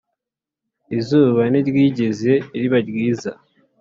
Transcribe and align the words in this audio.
izuba 0.97 1.41
ntiryigeze 1.51 2.31
riba 2.59 2.77
ryiza, 2.87 3.31